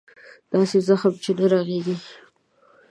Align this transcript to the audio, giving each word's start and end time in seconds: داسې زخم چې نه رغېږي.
داسې 0.51 0.77
زخم 0.87 1.13
چې 1.23 1.31
نه 1.37 1.45
رغېږي. 1.51 1.95